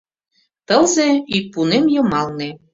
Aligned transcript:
Тылзе— 0.67 1.07
ӱппунем 1.37 1.85
йымалне 1.93 2.49